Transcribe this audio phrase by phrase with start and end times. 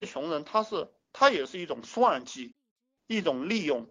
[0.00, 2.54] 穷人他是他也是一种算计，
[3.06, 3.90] 一种利用，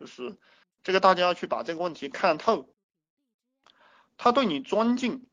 [0.00, 0.38] 就是
[0.82, 2.74] 这个大家要去把这个问题看透。
[4.16, 5.26] 他对你尊敬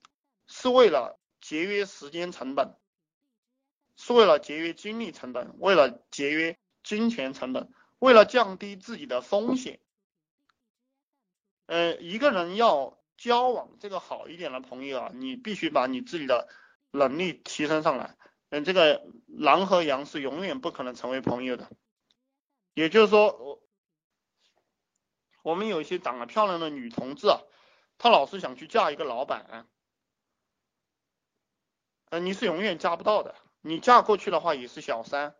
[0.48, 2.76] 是为了节约时间成本，
[3.96, 9.80] 是为了节约精力成本，为了节约金钱成本，为了降低自己的风险。
[11.68, 16.50] 呃，一个人要交往这个好一点的朋友啊，你必须把你自己的
[16.92, 18.18] 能力提升上来。
[18.50, 21.70] 嗯，这个狼和羊是永远不可能成为朋友的。
[22.74, 23.64] 也就是说，我
[25.44, 27.42] 我们有一些长得漂亮的女同志啊，
[27.98, 29.68] 她老是想去嫁一个老板，
[32.10, 33.36] 呃，你是永远嫁不到的。
[33.62, 35.36] 你嫁过去的话也是小三。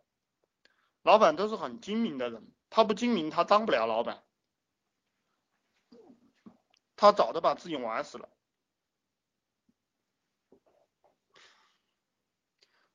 [1.02, 4.22] 老板都是很精明的人，他不精明他当不了老板。
[6.94, 8.28] 他早都把自己玩死了。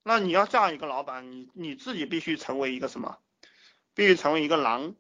[0.08, 3.18] 那你要嫁一个老板，你你自己必须成为一个什么？
[3.96, 4.94] 必须成为一个狼。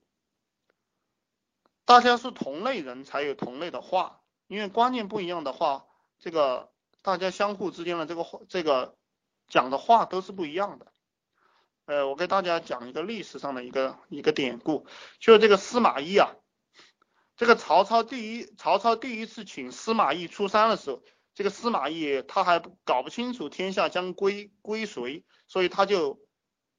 [1.86, 5.86] 大家是同类人才有同类的话，因为观念不一样的话，
[6.18, 6.72] 这个
[7.04, 8.98] 大家相互之间的这个这个
[9.48, 10.92] 讲的话都是不一样的。
[11.86, 14.88] 呃，我给大家讲一个历史上的一个一个典故，
[15.20, 16.34] 就是这个司马懿啊。
[17.38, 21.04] 这个曹操第一，曹操第一次请司马懿出山的时候，
[21.36, 26.20] 这个司马懿他还搞不清楚天下将归归谁，所以他就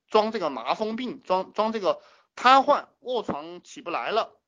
[0.08, 2.02] 装这个麻风病，装装这个
[2.34, 4.40] 瘫痪，卧床起不来了。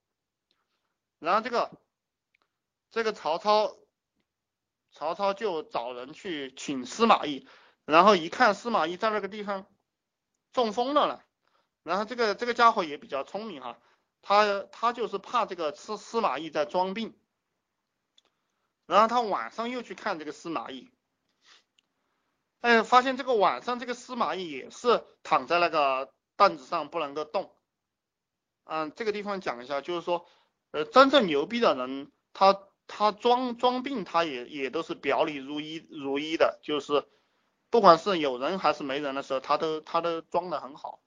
[1.19, 1.70] 然后这个
[2.91, 3.77] 这个曹操
[4.91, 7.47] 曹操就找人去请司马懿，
[7.84, 9.67] 然后一看司马懿在那个地方
[10.53, 11.20] 中风了呢，
[11.83, 13.79] 然后这个这个家伙也比较聪明哈。
[14.23, 17.19] 他他就是怕这个司司马懿在装病，
[18.89, 20.91] 然后他晚上又去看这个司马懿，
[22.62, 27.55] 哎，发现这个晚上这个司马懿也是躺在那个凳子上不能够动。
[28.64, 30.27] 嗯，这个地方讲一下，就是说，
[30.70, 37.07] 呃，真正牛逼的人，他他装装病，他也也都是表里如一如一的，就是
[37.68, 41.02] 不管是有人还是没人的时候，他都他都装的很好。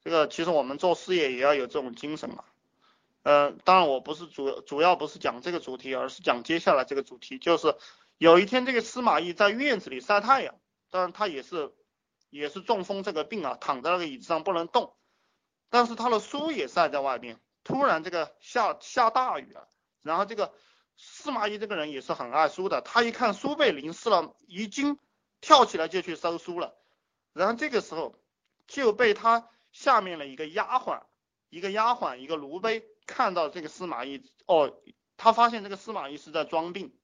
[0.00, 2.42] 这个其实我们做事业也要有这种精神嘛，
[3.22, 7.76] 呃，当然我不是主主要不是讲这个主题，而是讲接下来这个主题，就是
[8.18, 10.54] 有一天这个司马懿在院子里晒太阳，
[10.90, 11.72] 当然他也是
[12.30, 14.94] 也是中风这个病啊，躺在那个椅子上不能动，
[15.70, 19.68] 但是他的书也晒在外面，突然这个下下大雨了，
[20.02, 20.52] 然后这个
[20.96, 24.98] 司马懿这个人也是很爱书的，他一看书被淋湿了，已经，
[25.40, 26.74] 跳起来就去收书了，
[27.32, 28.14] 然后这个时候
[28.66, 29.48] 就被他。
[29.72, 31.00] 下面的一个丫鬟，
[31.48, 34.80] 一个丫鬟，一个奴婢看到这个司马懿，哦，
[35.16, 36.96] 他发现这个司马懿是在装病，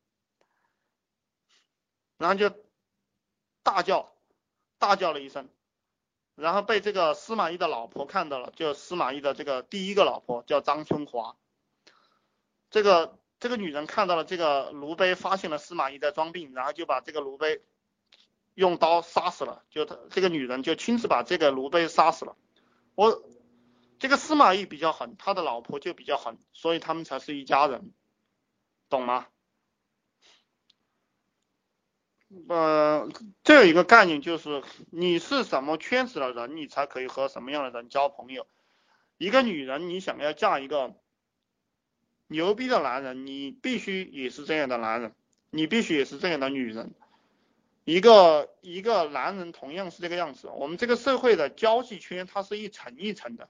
[2.17, 2.51] 然后就
[3.63, 4.13] 大叫，
[4.79, 5.49] 大叫了一声，
[6.35, 11.37] 然后被这个司马懿的老婆看到了，就司马懿的这个第一个老婆叫张春华，
[12.71, 17.61] 这个这个女人看到了这个奴婢发现了司马懿在装病，然后就把这个奴婢
[18.55, 22.37] 用刀杀死了，就他这个女人就亲自把这个奴婢杀死了。
[22.95, 23.23] 我
[23.99, 27.93] 这个司马懿比较狠，他的老婆就比较狠，所以他们才是一家人，
[28.89, 29.27] 懂吗？
[32.49, 33.09] 呃，
[33.43, 38.47] 这有一个概念，就是你是什么圈子的人，你才可以和什么样的人交朋友。
[39.17, 40.95] 一个女人，你想要嫁一个
[42.27, 45.15] 牛逼的男人，你必须也是这样的男人，
[45.51, 46.95] 你必须也是这样的女人。
[47.85, 53.49] 一个一个男人同样是这个样子，我们这个社会的交际圈它是一层一层的，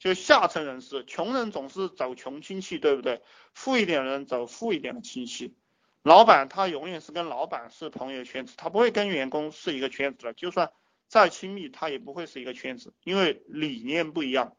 [0.00, 3.22] 就下层人士，穷人总是走穷亲戚，对不对？
[3.54, 5.54] 富一点的人走富一点的亲戚，
[6.02, 10.72] 老板他永远是跟老板是朋友圈子，他不会跟员工是一个圈子的，就算
[11.06, 14.56] 再亲密，他也不会是一个圈子，因为理念不一样。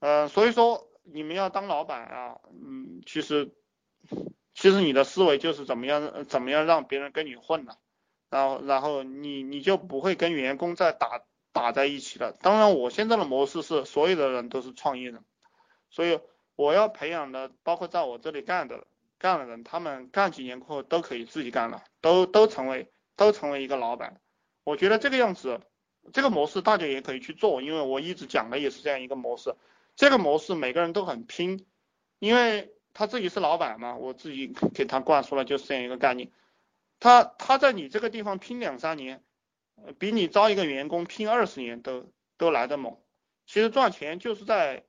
[0.00, 3.54] 呃，所以说你们要当老板啊，嗯，其实。
[4.52, 7.78] 其实你的思维就是怎么样怎么样让别人跟你混了，
[8.30, 11.22] 然后然后你你就不会跟员工再打
[11.52, 12.32] 打在一起了。
[12.32, 15.22] 当然我现在的模式是所有的人都是创业人，
[15.90, 16.20] 所以
[16.56, 18.86] 我要培养的包括在我这里干的
[19.18, 24.20] 干的人，他们干几年过后都可以自己干了，都都成为都成为一个老板。
[24.64, 25.60] 我觉得这个样子
[26.12, 29.54] 这个模式大家也可以去做，因为我一直讲的也是这样一个模式。
[29.96, 31.66] 这个模式每个人都很拼，
[32.18, 32.72] 因为。
[32.92, 36.28] 他自己是老板嘛，我自己给他灌输了就是这样一个概念。
[37.00, 39.24] 他他在你这个地方拼两三年，
[39.98, 42.98] 比你招一个员工拼二十年都都来得猛。
[43.46, 44.84] 其实赚钱就是在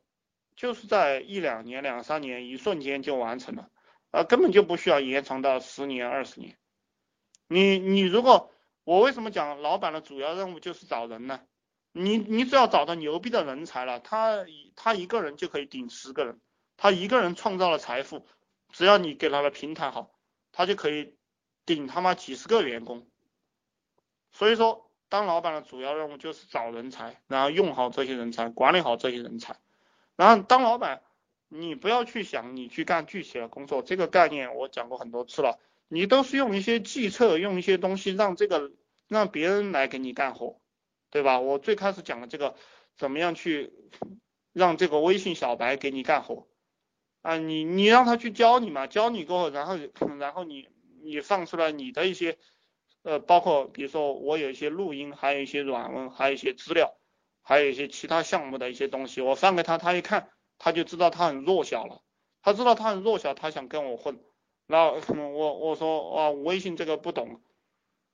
[0.55, 3.71] 就是在一两年、两三年，一瞬间就完成了，
[4.11, 6.57] 呃，根本就不需要延长到十年、二十年。
[7.47, 8.51] 你你如果
[8.83, 11.41] 我为什么讲老板的主要任务就是找人呢？
[11.93, 16.39] 你你只要找到牛逼的人才了，他他一个人就可以顶十个人，
[16.77, 18.25] 他一个人创造了财富，
[18.71, 20.11] 只要你给他的平台好，
[20.51, 21.15] 他就可以
[21.65, 23.05] 顶他妈几十个员工。
[24.31, 29.57] 所以说，当老板的主要任务就是找人才，然后用好这些人才，管理好这些人才。
[30.15, 31.01] 然后当老板，
[31.47, 35.59] 你不要去想你去干具体的工作，这个概念我讲过很多次了。
[35.87, 38.71] 你都是用一些计策，用一些东西让这个
[39.07, 40.59] 让别人来给你干活。
[41.09, 41.41] 对吧？
[41.41, 42.55] 我最开始讲的这个，
[42.95, 43.73] 怎么样去
[44.53, 46.47] 让这个微信小白给你干活
[47.21, 47.35] 啊？
[47.35, 49.77] 你你让他去教你嘛，教你过后，然后
[50.17, 50.69] 然后你
[51.03, 52.37] 你放出来你的一些
[53.03, 56.95] 呃，包括比如说我有一些录音，还有一些软文，还有一些资料，
[57.41, 62.01] 还有一些其他项目的一些东西，我放给他，他一看他就知道他很弱小了，
[62.41, 64.19] 他知道他很弱小，他想跟我混，
[64.67, 67.41] 然后我我说啊，微信这个不懂。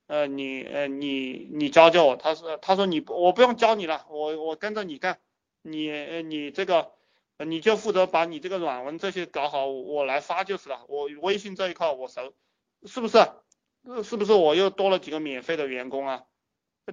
[0.07, 5.19] 呃，你呃，你你教教我，他说他说你我不用教你了，我我跟着你干，
[5.63, 5.91] 你
[6.23, 6.93] 你这个
[7.45, 12.33] 你就负责把你这个软文这些搞好，我来发就是了，我微信这一块我熟，
[12.87, 13.17] 是不是？
[14.03, 16.23] 是不是我又多了几个免费的员工啊？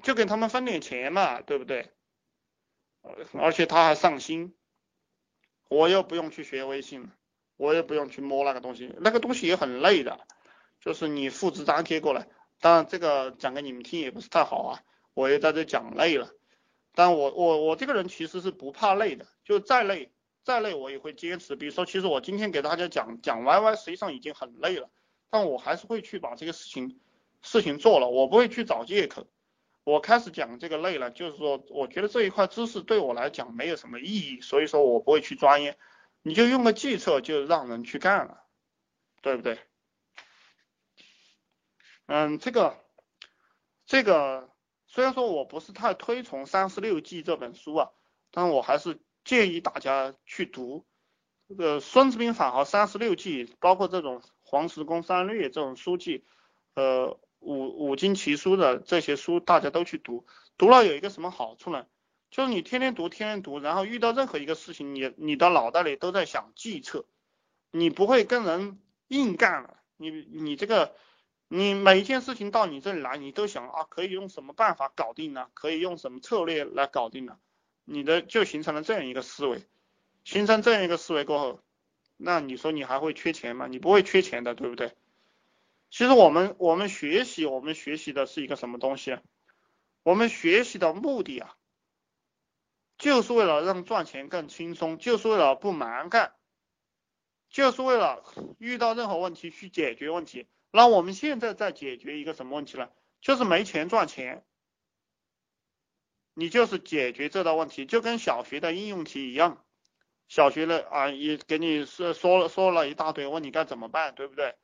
[0.02, 1.90] 就给他们分点钱嘛，对不对？
[3.32, 4.54] 而且他还上心，
[5.68, 7.10] 我又不用去学微信，
[7.56, 10.20] 我也不用去摸那个东西，那个东西也很累的，
[10.80, 12.28] 就是你复制粘贴过来。
[12.60, 14.82] 当然，这个讲给你们听也不是太好啊，
[15.14, 16.30] 我也在这讲累了。
[16.94, 20.12] 但我我我这个人其实是不怕累的，就再累
[20.44, 21.56] 再累我也会坚持。
[21.56, 24.88] 比如说，其实我今天给大家讲讲 YY，实际上已经很累了，
[25.34, 27.00] 但我还是会去把这个事情
[27.42, 29.26] 事情做了，我不会去找借口。
[29.82, 35.76] 我开始讲这个累了，就是说我觉得这一块知识对我来讲没有什么意义，所以说我不会去钻研。
[36.22, 38.44] 你就用个计策就让人去干了，
[39.22, 39.58] 对不对？
[42.06, 42.78] 嗯，这个
[43.86, 44.52] 这个
[44.86, 47.90] 虽然说我不是太推崇《三十六计》这本书啊，
[48.30, 50.86] 但我还是建议大家去读
[51.48, 56.24] 这个《孙子兵法》和《三十六计》，包括这种《黄石公三略》这种书籍，
[56.74, 60.26] 呃，五五经奇书的这些书，大家都去读。
[60.56, 61.86] 读了有一个什么好处呢？
[62.30, 67.04] 就是你天天读，天天读，然后遇到任何一个事情，你你的脑袋里都在想计策，
[67.70, 70.94] 你不会跟人硬干了，你你这个。
[71.48, 75.46] 你每一件事情到你这里来，你都想啊，可以用什么办法搞定呢？
[75.52, 77.36] 可以用什么策略来搞定呢？
[77.84, 79.62] 你的就形成了这样一个思维，
[80.24, 81.60] 形成这样一个思维过后，
[82.16, 83.66] 那你说你还会缺钱吗？
[83.66, 84.94] 你不会缺钱的，对不对？
[85.90, 89.18] 其实我们我们学习，我们学习的是一个什么东西？
[90.02, 91.54] 我们学习的目的啊，
[92.98, 96.34] 就是为了让赚钱更轻松，就是为了不蛮干，
[97.48, 98.24] 就是为了
[98.58, 100.46] 遇到任何问题去解决问题。
[100.70, 102.90] 那我们现在在解决一个什么问题呢？
[103.20, 104.44] 就是没钱赚钱，
[106.34, 109.63] 你就是解决这道问题，就跟小学的应用题一样。
[110.34, 114.56] 小学的啊，也给你说说了说了一大堆，问你该怎么办，对不对？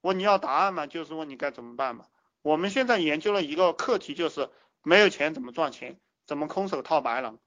[0.00, 2.06] 问你要答案嘛，就是问你该怎么办嘛。
[2.40, 4.48] 我们现在研究了一个课题，就是
[4.82, 7.38] 没有钱怎么赚钱，怎么空手套白狼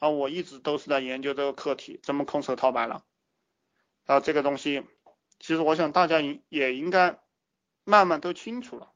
[0.00, 0.08] 啊？
[0.08, 3.04] 我一直都是在研究这个课题，怎么空手套白狼
[4.06, 4.18] 啊？
[4.18, 4.82] 这个东西，
[5.38, 7.20] 其实我想大家也应该。
[7.84, 8.92] 慢慢都清楚了。